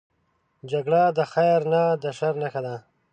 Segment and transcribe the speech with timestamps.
[0.71, 2.75] جګړه د خیر نه، د شر نښه ده